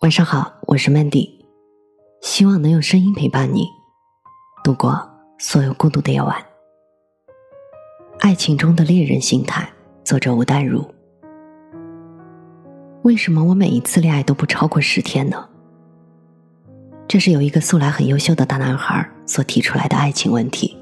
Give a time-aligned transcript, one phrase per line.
[0.00, 1.44] 晚上好，我是曼迪，
[2.22, 3.66] 希望能用声音陪伴你
[4.64, 4.98] 度过
[5.38, 6.42] 所有孤独的夜晚。
[8.20, 9.68] 爱情中的猎人心态，
[10.02, 10.82] 作者吴淡如。
[13.02, 15.46] 为什么我每一次恋爱都不超过十天呢？
[17.06, 20.74] 这是由一个素来很优秀的大男孩所提出来的爱情问题。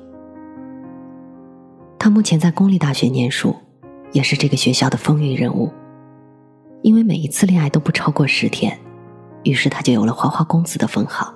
[1.99, 3.57] 他目前在公立大学念书，
[4.13, 5.73] 也是这个学校的风云人物，
[6.85, 8.79] 因为每一次恋爱都不超过十天。
[9.49, 11.33] 于是他就有了“花花公子”的封号。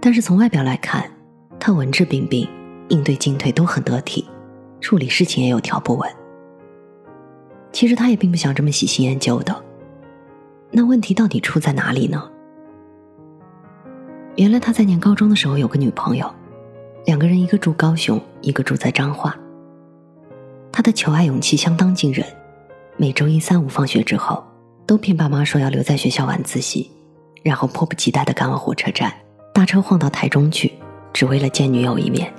[0.00, 1.08] 但是从外表来看，
[1.60, 2.48] 他文质彬彬，
[2.88, 4.26] 应对进退都很得体，
[4.80, 6.10] 处理事情也有条不紊。
[7.70, 9.54] 其实他也并不想这么喜新厌旧的。
[10.72, 12.28] 那问题到底出在哪里呢？
[14.36, 16.28] 原来他在念高中的时候有个女朋友，
[17.04, 19.36] 两个人一个住高雄，一个住在彰化。
[20.72, 22.26] 他的求爱勇气相当惊人，
[22.96, 24.47] 每周一、三、五放学之后。
[24.88, 26.90] 都骗爸妈说要留在学校晚自习，
[27.42, 29.12] 然后迫不及待的赶往火车站，
[29.52, 30.72] 大车晃到台中去，
[31.12, 32.32] 只为了见女友一面。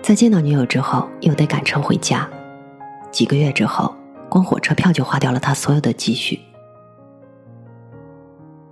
[0.00, 2.26] 在见到女友之后，又得赶车回家。
[3.10, 3.94] 几个月之后，
[4.30, 6.40] 光火车票就花掉了他所有的积蓄。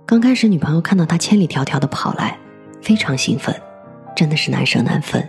[0.07, 2.35] 刚开始，女朋友看到他千里迢迢的跑来，
[2.81, 3.55] 非常兴奋，
[4.15, 5.23] 真的是难舍难分。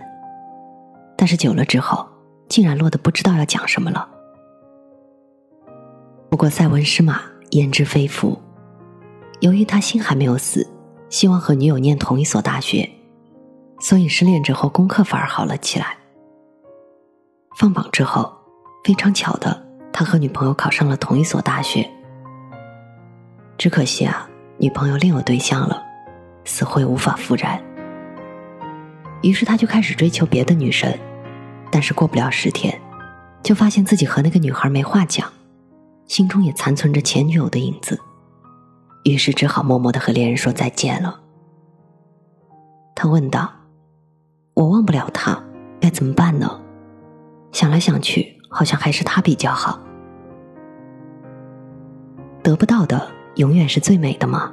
[1.15, 2.09] 但是久了之后，
[2.49, 4.07] 竟然落得不知道要讲什么了。
[6.31, 8.41] 不过塞翁失马焉知非福，
[9.41, 10.65] 由于他心还没有死，
[11.09, 12.89] 希望和女友念同一所大学，
[13.81, 15.97] 所以失恋之后功课反而好了起来。
[17.57, 18.33] 放榜之后，
[18.85, 21.85] 非常巧的，他和女朋友考上了同一所大学。
[23.57, 24.25] 只可惜啊，
[24.57, 25.83] 女朋友另有对象了，
[26.45, 27.61] 死灰无法复燃。
[29.21, 30.97] 于是他就开始追求别的女神，
[31.69, 32.73] 但是过不了十天，
[33.43, 35.29] 就发现自己和那个女孩没话讲。
[36.11, 37.97] 心中也残存着前女友的影子，
[39.05, 41.17] 于是只好默默的和恋人说再见了。
[42.93, 43.49] 他问道
[44.55, 45.41] ：“我忘不了他，
[45.79, 46.51] 该怎么办呢？”
[47.53, 49.79] 想来想去，好像还是他比较好。
[52.43, 54.51] 得不到的永远是最美的吗？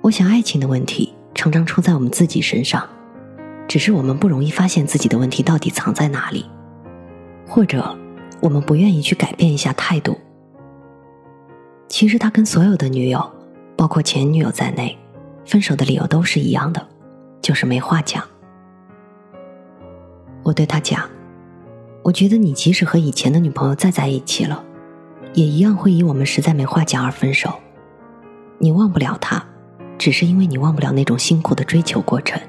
[0.00, 2.82] 我想，爱情的问题常常出在我们自己身上，
[3.68, 6.46] 只是我们不容易发现自己的问题到底藏在哪里，
[7.46, 7.94] 或者。
[8.40, 10.16] 我们不愿意去改变一下态度。
[11.88, 13.30] 其实他跟所有的女友，
[13.76, 14.96] 包括前女友在内，
[15.46, 16.86] 分手的理由都是一样的，
[17.40, 18.22] 就是没话讲。
[20.42, 21.08] 我对他讲
[22.04, 24.62] ：“我觉得你即使和以前的女朋友再在一起了，
[25.34, 27.50] 也一样会以我们实在没话讲而分手。
[28.58, 29.42] 你忘不了她，
[29.98, 32.40] 只是因为你忘不了那种辛苦的追求过程，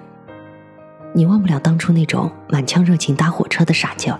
[1.14, 4.20] 你忘不了当初那种满腔热情搭火车的傻劲儿。”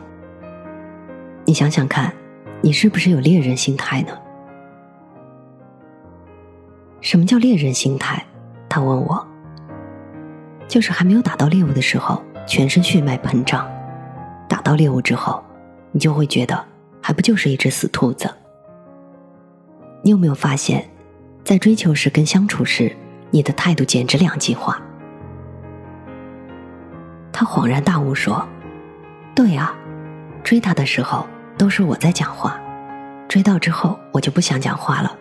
[1.50, 2.14] 你想想看，
[2.62, 4.10] 你是不是有猎人心态呢？
[7.00, 8.22] 什么叫猎人心态？
[8.68, 9.26] 他问我，
[10.68, 13.66] 就是还没有打到猎物的时候，全身血脉膨胀；
[14.50, 15.42] 打到猎物之后，
[15.94, 16.62] 你就会觉得
[17.02, 18.30] 还不就是一只死兔子。
[20.04, 20.86] 你有没有发现，
[21.46, 22.94] 在追求时跟相处时，
[23.32, 24.82] 你的态度简直两极化？
[27.32, 28.46] 他恍然大悟说
[29.34, 29.74] ：“对啊，
[30.44, 31.26] 追他的时候。”
[31.58, 32.60] 都是我在讲话，
[33.28, 35.18] 追到之后我就不想讲话了，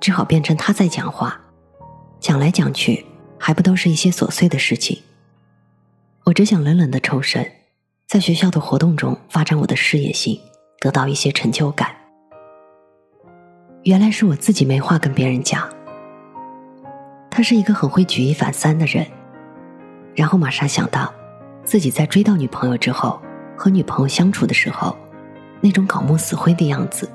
[0.00, 1.38] 只好变成他在讲话，
[2.18, 3.04] 讲来讲去
[3.38, 5.00] 还不都是一些琐碎的事情。
[6.24, 7.46] 我只想冷冷的抽身，
[8.08, 10.40] 在学校的活动中发展我的事业心，
[10.80, 11.90] 得到一些成就感。
[13.84, 15.68] 原来是我自己没话跟别人讲。
[17.30, 19.06] 他是一个很会举一反三的人，
[20.14, 21.12] 然后马上想到，
[21.64, 23.20] 自己在追到女朋友之后
[23.56, 24.96] 和女朋友相处的时候。
[25.62, 27.06] 那种搞木死灰的样子，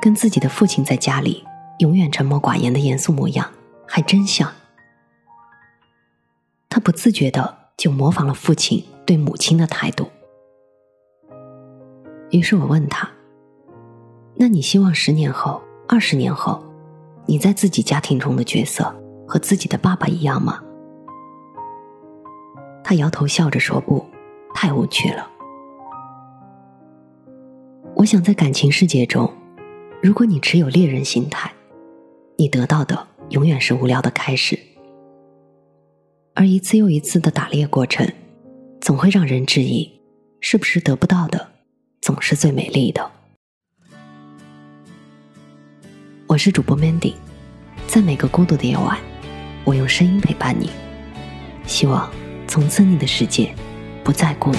[0.00, 1.42] 跟自己的父亲在家里
[1.78, 3.50] 永远沉默寡言的严肃模样
[3.86, 4.50] 还真像。
[6.68, 10.10] 他不自觉的就模仿了父亲对母亲的态度。
[12.30, 13.08] 于是我问他
[14.36, 16.62] ：“那你希望十年后、二十年后，
[17.26, 18.94] 你在自己家庭中的角色
[19.26, 20.60] 和自己的爸爸一样吗？”
[22.82, 24.04] 他摇头笑着说：“不
[24.52, 25.30] 太无趣了。”
[27.96, 29.32] 我想在感情世界中，
[30.02, 31.50] 如果你持有猎人心态，
[32.36, 34.58] 你得到的永远是无聊的开始。
[36.34, 38.10] 而一次又一次的打猎过程，
[38.80, 39.88] 总会让人质疑，
[40.40, 41.52] 是不是得不到的
[42.00, 43.10] 总是最美丽的？
[46.26, 47.14] 我是主播 Mandy，
[47.86, 48.98] 在每个孤独的夜晚，
[49.64, 50.68] 我用声音陪伴你，
[51.64, 52.10] 希望
[52.48, 53.54] 从此你的世界
[54.02, 54.58] 不再孤独。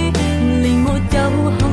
[1.09, 1.70] 有。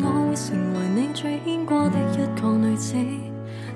[0.00, 2.94] 我会成为你最牵挂的一个女子，